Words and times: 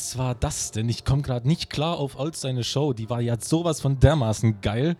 was 0.00 0.16
war 0.16 0.34
das 0.34 0.70
denn? 0.70 0.88
Ich 0.88 1.04
komme 1.04 1.20
gerade 1.20 1.46
nicht 1.46 1.68
klar 1.68 1.98
auf 1.98 2.18
Olds 2.18 2.40
seine 2.40 2.64
Show. 2.64 2.94
Die 2.94 3.10
war 3.10 3.20
ja 3.20 3.36
sowas 3.38 3.82
von 3.82 4.00
dermaßen 4.00 4.62
geil. 4.62 4.96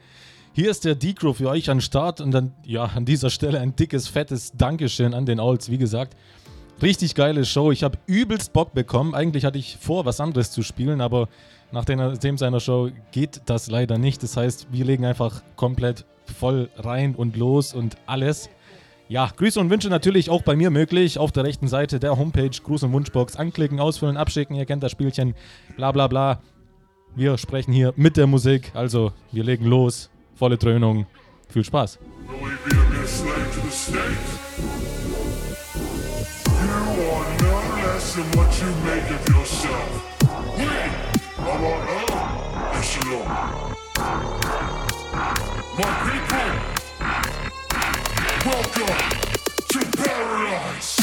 Hier 0.53 0.71
ist 0.71 0.84
der 0.84 0.94
Decro 0.94 1.33
für 1.33 1.49
euch 1.49 1.71
an 1.71 1.81
Start 1.81 2.21
und 2.21 2.33
dann, 2.33 2.53
ja, 2.66 2.84
an 2.84 3.06
dieser 3.06 3.31
Stelle 3.31 3.60
ein 3.60 3.75
dickes, 3.75 4.09
fettes 4.09 4.53
Dankeschön 4.55 5.15
an 5.15 5.25
den 5.25 5.41
Olds. 5.41 5.71
Wie 5.71 5.78
gesagt, 5.78 6.15
richtig 6.83 7.15
geile 7.15 7.47
Show. 7.47 7.72
Ich 7.72 7.83
habe 7.83 7.97
übelst 8.05 8.53
Bock 8.53 8.75
bekommen. 8.75 9.15
Eigentlich 9.15 9.47
hatte 9.47 9.56
ich 9.56 9.78
vor, 9.78 10.05
was 10.05 10.21
anderes 10.21 10.50
zu 10.50 10.62
spielen, 10.62 11.00
aber 11.00 11.31
nach 11.72 11.87
dem 11.87 12.37
seiner 12.37 12.60
Show 12.60 12.91
geht 13.10 13.41
das 13.47 13.71
leider 13.71 13.97
nicht. 13.97 14.22
Das 14.22 14.37
heißt, 14.37 14.66
wir 14.71 14.84
legen 14.84 15.06
einfach 15.06 15.43
komplett 15.56 16.05
voll 16.39 16.69
rein 16.77 17.15
und 17.15 17.39
los 17.39 17.72
und 17.72 17.97
alles. 18.05 18.50
Ja, 19.10 19.28
Grüße 19.37 19.59
und 19.59 19.71
Wünsche 19.71 19.88
natürlich 19.88 20.31
auch 20.31 20.43
bei 20.43 20.54
mir 20.54 20.71
möglich. 20.71 21.19
Auf 21.19 21.32
der 21.32 21.43
rechten 21.43 21.66
Seite 21.66 21.98
der 21.98 22.16
Homepage 22.16 22.47
Gruß- 22.47 22.84
und 22.84 22.93
Wunschbox 22.93 23.34
anklicken, 23.34 23.81
ausfüllen, 23.81 24.16
abschicken. 24.16 24.54
Ihr 24.54 24.66
kennt 24.66 24.84
das 24.84 24.93
Spielchen. 24.93 25.34
Bla 25.75 25.91
bla 25.91 26.06
bla. 26.06 26.41
Wir 27.16 27.37
sprechen 27.37 27.72
hier 27.72 27.93
mit 27.97 28.16
der 28.16 28.28
Musik. 28.28 28.71
Also, 28.72 29.10
wir 29.32 29.43
legen 29.43 29.65
los. 29.65 30.10
Volle 30.37 30.59
Dröhnung. 30.59 31.06
Viel 31.48 31.65
Spaß. 31.65 31.98
My 45.77 45.84
people, 46.04 46.20
welcome 48.50 48.87
to 49.69 49.78
paradise. 49.97 51.00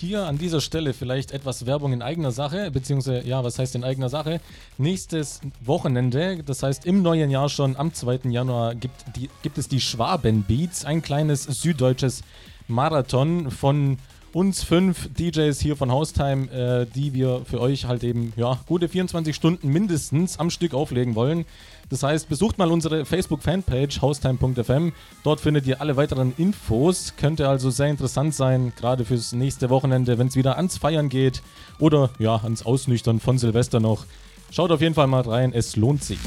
Hier 0.00 0.26
an 0.26 0.38
dieser 0.38 0.60
Stelle 0.60 0.94
vielleicht 0.94 1.30
etwas 1.30 1.66
Werbung 1.66 1.92
in 1.92 2.02
eigener 2.02 2.32
Sache, 2.32 2.70
beziehungsweise, 2.70 3.26
ja, 3.26 3.44
was 3.44 3.58
heißt 3.58 3.74
in 3.74 3.84
eigener 3.84 4.08
Sache? 4.08 4.40
Nächstes 4.78 5.40
Wochenende, 5.60 6.42
das 6.42 6.62
heißt 6.62 6.86
im 6.86 7.02
neuen 7.02 7.30
Jahr 7.30 7.48
schon, 7.48 7.76
am 7.76 7.92
2. 7.92 8.30
Januar, 8.30 8.74
gibt, 8.74 9.04
die, 9.14 9.28
gibt 9.42 9.58
es 9.58 9.68
die 9.68 9.80
Schwaben 9.80 10.42
Beats, 10.42 10.84
ein 10.84 11.02
kleines 11.02 11.44
süddeutsches 11.44 12.22
Marathon 12.66 13.50
von 13.50 13.98
uns 14.32 14.62
fünf 14.62 15.12
DJs 15.14 15.58
hier 15.60 15.76
von 15.76 15.90
Haustime, 15.90 16.50
äh, 16.50 16.86
die 16.94 17.14
wir 17.14 17.42
für 17.44 17.60
euch 17.60 17.84
halt 17.84 18.04
eben 18.04 18.32
ja, 18.36 18.58
gute 18.66 18.88
24 18.88 19.34
Stunden 19.34 19.68
mindestens 19.68 20.38
am 20.38 20.50
Stück 20.50 20.72
auflegen 20.72 21.14
wollen. 21.14 21.44
Das 21.90 22.04
heißt, 22.04 22.28
besucht 22.28 22.56
mal 22.56 22.70
unsere 22.70 23.04
Facebook-Fanpage 23.04 24.00
haustime.fm. 24.00 24.92
Dort 25.24 25.40
findet 25.40 25.66
ihr 25.66 25.80
alle 25.80 25.96
weiteren 25.96 26.32
Infos. 26.38 27.14
Könnte 27.16 27.48
also 27.48 27.70
sehr 27.70 27.88
interessant 27.88 28.32
sein, 28.34 28.72
gerade 28.76 29.04
fürs 29.04 29.32
nächste 29.32 29.70
Wochenende, 29.70 30.16
wenn 30.16 30.28
es 30.28 30.36
wieder 30.36 30.56
ans 30.56 30.78
Feiern 30.78 31.08
geht 31.08 31.42
oder 31.80 32.10
ja, 32.20 32.36
ans 32.36 32.64
Ausnüchtern 32.64 33.18
von 33.18 33.38
Silvester 33.38 33.80
noch. 33.80 34.06
Schaut 34.52 34.70
auf 34.70 34.80
jeden 34.80 34.94
Fall 34.94 35.08
mal 35.08 35.22
rein, 35.22 35.52
es 35.52 35.74
lohnt 35.74 36.04
sich. 36.04 36.18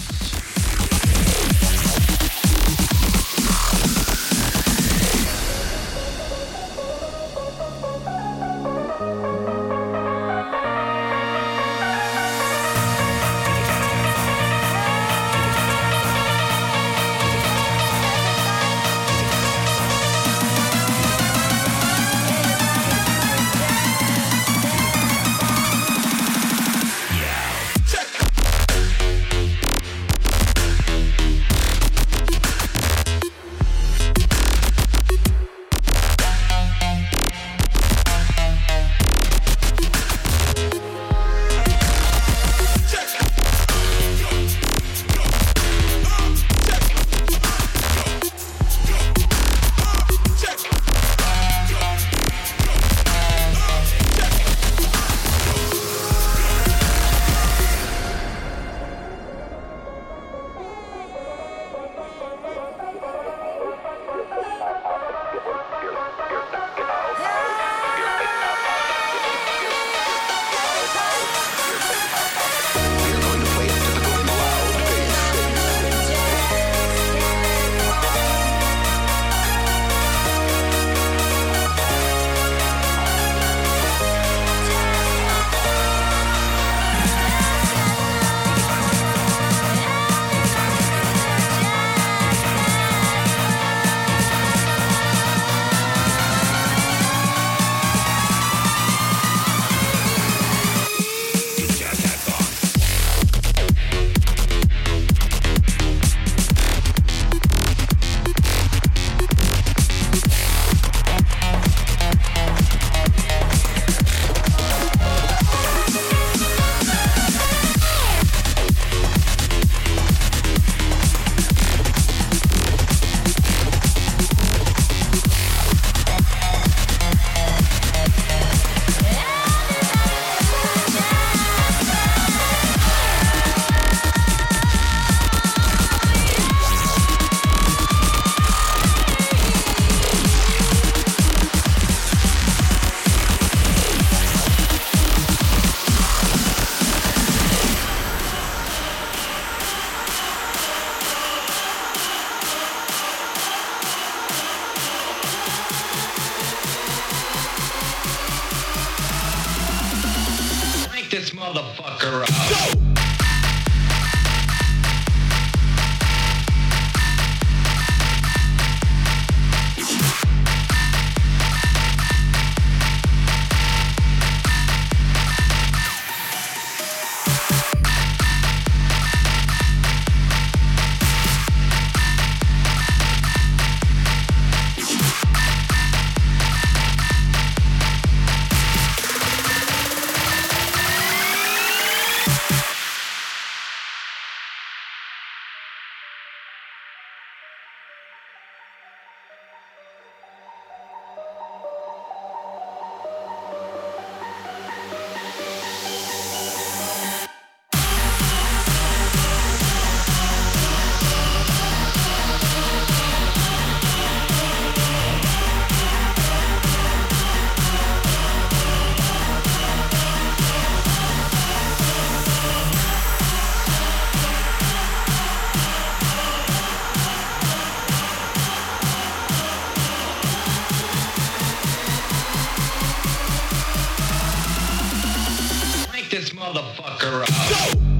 motherfucker 236.73 237.23
up. 237.23 237.83
Go! 237.83 237.92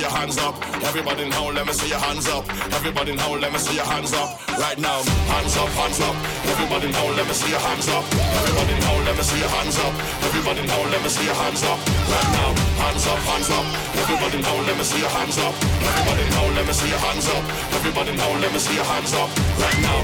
See 0.00 0.08
your 0.08 0.16
hands 0.16 0.38
up. 0.38 0.54
Everybody 0.88 1.24
in 1.24 1.32
hole, 1.32 1.52
let 1.52 1.66
me 1.66 1.72
see 1.72 1.88
your 1.90 1.98
hands 1.98 2.26
up. 2.28 2.48
Everybody 2.72 3.12
in 3.12 3.18
hole, 3.18 3.38
let 3.38 3.52
me 3.52 3.58
see 3.58 3.76
your 3.76 3.84
hands 3.84 4.12
up. 4.14 4.30
Right 4.56 4.78
now, 4.78 5.02
hands 5.28 5.56
up, 5.56 5.68
hands 5.76 6.00
up. 6.00 6.16
Everybody 6.48 6.86
in 6.88 6.94
hole, 6.94 7.12
let 7.12 7.26
me 7.28 7.34
see 7.34 7.50
your 7.50 7.60
hands 7.60 7.88
up. 7.88 8.04
Everybody 8.40 8.72
in 8.72 8.82
hole, 8.88 9.02
let 9.04 9.16
me 9.16 9.22
see 9.22 9.40
your 9.40 9.52
hands 9.52 9.76
up. 9.76 9.92
Everybody 10.24 10.60
in 10.64 10.68
hole, 10.72 10.88
let 10.88 11.02
me 11.04 11.10
see 11.10 11.26
your 11.26 11.36
hands 11.36 11.62
up. 11.64 11.78
Right 12.08 12.30
now, 12.32 12.48
hands 12.80 13.06
up, 13.12 13.20
hands 13.28 13.50
up. 13.50 13.66
Everybody 14.00 14.38
in 14.38 14.44
hole, 14.44 14.64
let 14.64 14.76
me 14.78 14.84
see 14.84 15.00
your 15.00 15.12
hands 15.12 15.36
up. 15.36 15.54
Everybody 15.84 16.22
in 16.24 16.32
hole, 16.32 16.52
let 16.56 16.66
me 16.66 16.72
see 16.72 16.88
your 16.88 17.02
hands 17.04 17.28
up. 17.28 17.44
Everybody 17.76 18.10
in 18.16 18.18
hole, 18.18 18.38
let 18.40 18.52
me 18.52 18.58
see 18.58 18.76
your 18.80 18.88
hands 18.88 19.12
up. 19.12 19.28
Right 19.60 19.80
now, 19.84 19.98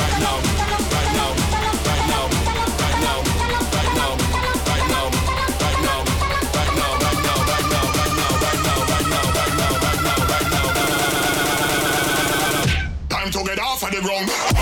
right 0.00 0.18
now, 0.24 0.53
the 13.94 14.00
ground. 14.00 14.53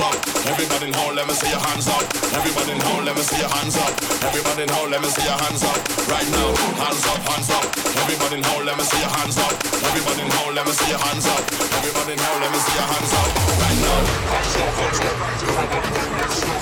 Up. 0.00 0.16
Everybody 0.48 0.88
in 0.88 0.94
hole, 0.94 1.14
let 1.14 1.26
me 1.28 1.34
see 1.34 1.50
your 1.50 1.60
hands 1.60 1.86
up. 1.88 2.04
Everybody 2.32 2.72
in 2.72 2.80
hole, 2.80 3.02
let 3.04 3.14
me 3.16 3.22
see 3.22 3.38
your 3.38 3.52
hands 3.52 3.76
up. 3.76 3.92
Everybody 4.24 4.62
in 4.64 4.70
hole, 4.74 4.88
let 4.88 5.00
me 5.00 5.08
see 5.08 5.24
your 5.24 5.38
hands 5.38 5.62
up. 5.64 5.80
Right 6.08 6.28
now, 6.32 6.50
hands 6.80 7.04
up, 7.06 7.20
hands 7.28 7.50
up. 7.50 7.64
Everybody 8.02 8.36
in 8.40 8.44
hole, 8.44 8.64
let 8.64 8.76
me 8.76 8.84
see 8.84 9.00
your 9.00 9.12
hands 9.12 9.36
up. 9.38 9.54
Everybody 9.88 10.22
in 10.24 10.30
hole, 10.40 10.52
let 10.52 10.66
me 10.66 10.72
see 10.72 10.90
your 10.90 10.98
hands 10.98 11.26
up. 11.26 11.42
Everybody 11.78 12.12
in 12.14 12.20
hole, 12.20 12.40
let 12.40 12.50
me 12.52 12.58
see 12.58 12.74
your 12.76 12.88
hands 12.88 13.12
up. 13.14 13.28
Right 13.60 13.78
now. 13.84 14.20
Ja, 16.40 16.59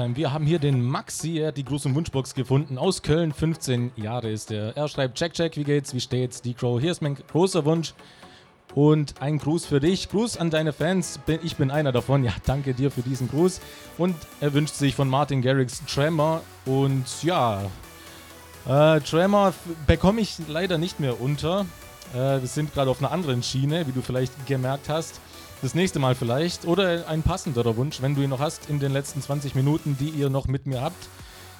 Haustime. 0.00 0.16
Wir 0.16 0.32
haben 0.32 0.46
hier 0.46 0.58
den 0.58 0.82
Maxi, 0.82 1.38
er 1.38 1.48
hat 1.48 1.56
die 1.56 1.64
und 1.64 1.94
Wunschbox 1.94 2.34
gefunden. 2.34 2.78
Aus 2.78 3.02
Köln, 3.02 3.32
15 3.32 3.92
Jahre 3.96 4.30
ist 4.30 4.50
er. 4.50 4.76
Er 4.76 4.88
schreibt: 4.88 5.16
Check, 5.16 5.34
check, 5.34 5.56
wie 5.56 5.64
geht's, 5.64 5.94
wie 5.94 6.00
steht's? 6.00 6.42
Die 6.42 6.54
Crow, 6.54 6.80
hier 6.80 6.90
ist 6.90 7.02
mein 7.02 7.14
großer 7.14 7.64
Wunsch. 7.64 7.94
Und 8.74 9.20
ein 9.20 9.38
Gruß 9.38 9.66
für 9.66 9.80
dich. 9.80 10.08
Gruß 10.10 10.36
an 10.36 10.50
deine 10.50 10.72
Fans. 10.72 11.18
Ich 11.42 11.56
bin 11.56 11.72
einer 11.72 11.90
davon. 11.90 12.22
Ja, 12.22 12.32
danke 12.46 12.72
dir 12.72 12.90
für 12.90 13.02
diesen 13.02 13.28
Gruß. 13.28 13.60
Und 13.98 14.14
er 14.40 14.54
wünscht 14.54 14.74
sich 14.74 14.94
von 14.94 15.08
Martin 15.08 15.42
Garrix 15.42 15.82
Tremor. 15.86 16.42
Und 16.66 17.04
ja, 17.22 17.62
äh, 18.68 19.00
Tremor 19.00 19.54
bekomme 19.88 20.20
ich 20.20 20.36
leider 20.46 20.78
nicht 20.78 21.00
mehr 21.00 21.20
unter. 21.20 21.66
Äh, 22.14 22.40
wir 22.40 22.46
sind 22.46 22.72
gerade 22.72 22.90
auf 22.90 23.00
einer 23.00 23.10
anderen 23.10 23.42
Schiene, 23.42 23.88
wie 23.88 23.92
du 23.92 24.02
vielleicht 24.02 24.46
gemerkt 24.46 24.88
hast. 24.88 25.20
Das 25.62 25.74
nächste 25.74 25.98
Mal 25.98 26.14
vielleicht. 26.14 26.66
Oder 26.66 27.06
ein 27.06 27.22
passenderer 27.22 27.76
Wunsch, 27.76 28.00
wenn 28.00 28.14
du 28.14 28.22
ihn 28.22 28.30
noch 28.30 28.40
hast 28.40 28.70
in 28.70 28.80
den 28.80 28.92
letzten 28.92 29.20
20 29.20 29.54
Minuten, 29.54 29.96
die 30.00 30.08
ihr 30.08 30.30
noch 30.30 30.46
mit 30.48 30.66
mir 30.66 30.80
habt. 30.80 31.08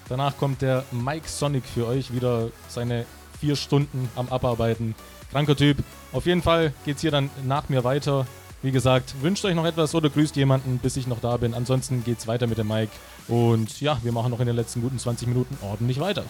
Danach 0.09 0.39
kommt 0.39 0.63
der 0.63 0.85
Mike 0.91 1.29
Sonic 1.29 1.65
für 1.65 1.87
euch 1.87 2.13
wieder 2.15 2.49
seine 2.69 3.05
vier 3.39 3.57
Stunden 3.57 4.09
am 4.17 4.29
Abarbeiten. 4.29 4.95
Kranker 5.31 5.55
Typ. 5.55 5.79
Auf 6.13 6.27
jeden 6.27 6.43
Fall 6.43 6.73
geht 6.85 6.97
es 6.97 7.03
hier 7.03 7.11
dann 7.11 7.31
nach 7.47 7.69
mir 7.69 7.85
weiter. 7.85 8.27
Wie 8.63 8.73
gesagt, 8.73 9.15
wünscht 9.23 9.45
euch 9.45 9.55
noch 9.55 9.65
etwas 9.67 9.95
oder 9.95 10.11
grüßt 10.11 10.35
jemanden, 10.37 10.79
bis 10.79 10.97
ich 10.97 11.07
noch 11.07 11.21
da 11.21 11.37
bin. 11.37 11.55
Ansonsten 11.55 12.03
geht 12.03 12.19
es 12.19 12.27
weiter 12.27 12.47
mit 12.47 12.59
dem 12.59 12.69
Mike. 12.69 12.93
Und 13.29 13.81
ja, 13.81 13.99
wir 14.03 14.13
machen 14.13 14.31
noch 14.31 14.41
in 14.41 14.47
den 14.47 14.57
letzten 14.57 14.81
guten 14.81 14.99
20 14.99 15.29
Minuten 15.29 15.59
ordentlich 15.63 16.01
weiter. 16.01 16.25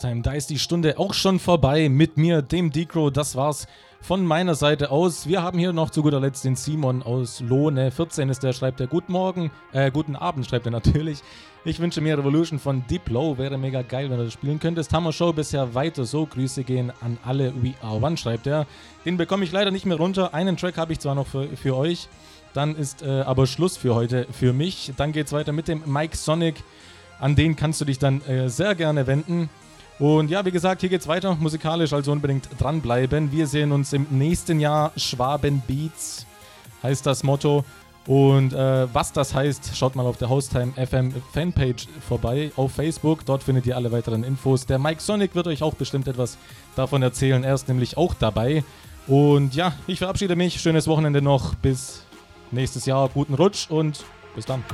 Haustime, 0.00 0.22
da 0.22 0.32
ist 0.32 0.48
die 0.48 0.58
Stunde 0.58 0.98
auch 0.98 1.12
schon 1.12 1.38
vorbei 1.38 1.90
mit 1.90 2.16
mir, 2.16 2.40
dem 2.40 2.70
Decro. 2.70 3.10
Das 3.10 3.36
war's 3.36 3.66
von 4.00 4.24
meiner 4.24 4.54
Seite 4.54 4.90
aus. 4.90 5.26
Wir 5.26 5.42
haben 5.42 5.58
hier 5.58 5.74
noch 5.74 5.90
zu 5.90 6.02
guter 6.02 6.20
Letzt 6.20 6.42
den 6.42 6.56
Simon 6.56 7.02
aus 7.02 7.40
Lohne. 7.40 7.90
14 7.90 8.30
ist 8.30 8.42
der, 8.42 8.54
schreibt 8.54 8.80
er 8.80 8.86
Guten 8.86 9.12
Morgen, 9.12 9.50
äh, 9.72 9.90
guten 9.90 10.16
Abend 10.16 10.46
schreibt 10.46 10.64
er 10.64 10.72
natürlich. 10.72 11.20
Ich 11.66 11.80
wünsche 11.80 12.00
mir 12.00 12.16
Revolution 12.16 12.58
von 12.58 12.82
Diplo. 12.86 13.36
Wäre 13.36 13.58
mega 13.58 13.82
geil, 13.82 14.08
wenn 14.08 14.16
du 14.16 14.24
das 14.24 14.32
spielen 14.32 14.58
könntest. 14.58 14.90
Hammer 14.94 15.12
Show 15.12 15.34
bisher 15.34 15.74
weiter 15.74 16.06
so. 16.06 16.24
Grüße 16.24 16.64
gehen 16.64 16.90
an 17.02 17.18
alle 17.22 17.52
We 17.62 17.74
Are 17.82 18.00
One, 18.00 18.16
schreibt 18.16 18.46
er. 18.46 18.66
Den 19.04 19.18
bekomme 19.18 19.44
ich 19.44 19.52
leider 19.52 19.70
nicht 19.70 19.84
mehr 19.84 19.98
runter. 19.98 20.32
Einen 20.32 20.56
Track 20.56 20.78
habe 20.78 20.94
ich 20.94 21.00
zwar 21.00 21.14
noch 21.14 21.26
für, 21.26 21.46
für 21.58 21.76
euch. 21.76 22.08
Dann 22.54 22.74
ist 22.74 23.02
äh, 23.02 23.20
aber 23.20 23.46
Schluss 23.46 23.76
für 23.76 23.94
heute 23.94 24.26
für 24.32 24.54
mich. 24.54 24.92
Dann 24.96 25.12
geht's 25.12 25.32
weiter 25.32 25.52
mit 25.52 25.68
dem 25.68 25.82
Mike 25.84 26.16
Sonic. 26.16 26.54
An 27.18 27.36
den 27.36 27.54
kannst 27.54 27.82
du 27.82 27.84
dich 27.84 27.98
dann 27.98 28.22
äh, 28.22 28.48
sehr 28.48 28.74
gerne 28.74 29.06
wenden. 29.06 29.50
Und 30.00 30.30
ja, 30.30 30.44
wie 30.46 30.50
gesagt, 30.50 30.80
hier 30.80 30.88
geht's 30.88 31.06
weiter 31.06 31.36
musikalisch, 31.38 31.92
also 31.92 32.10
unbedingt 32.10 32.48
dranbleiben. 32.58 33.30
Wir 33.30 33.46
sehen 33.46 33.70
uns 33.70 33.92
im 33.92 34.06
nächsten 34.10 34.58
Jahr. 34.58 34.92
Schwaben 34.96 35.62
Beats 35.68 36.26
heißt 36.82 37.04
das 37.04 37.22
Motto. 37.22 37.64
Und 38.06 38.54
äh, 38.54 38.92
was 38.94 39.12
das 39.12 39.34
heißt, 39.34 39.76
schaut 39.76 39.94
mal 39.94 40.06
auf 40.06 40.16
der 40.16 40.30
Haustime 40.30 40.72
FM 40.72 41.12
Fanpage 41.34 41.86
vorbei 42.08 42.50
auf 42.56 42.72
Facebook. 42.72 43.26
Dort 43.26 43.42
findet 43.42 43.66
ihr 43.66 43.76
alle 43.76 43.92
weiteren 43.92 44.24
Infos. 44.24 44.64
Der 44.64 44.78
Mike 44.78 45.02
Sonic 45.02 45.34
wird 45.34 45.46
euch 45.46 45.62
auch 45.62 45.74
bestimmt 45.74 46.08
etwas 46.08 46.38
davon 46.76 47.02
erzählen. 47.02 47.44
Er 47.44 47.54
ist 47.54 47.68
nämlich 47.68 47.98
auch 47.98 48.14
dabei. 48.14 48.64
Und 49.06 49.54
ja, 49.54 49.74
ich 49.86 49.98
verabschiede 49.98 50.34
mich. 50.34 50.62
Schönes 50.62 50.88
Wochenende 50.88 51.20
noch. 51.20 51.54
Bis 51.56 52.04
nächstes 52.50 52.86
Jahr. 52.86 53.10
Guten 53.10 53.34
Rutsch 53.34 53.70
und 53.70 54.02
bis 54.34 54.46
dann. 54.46 54.64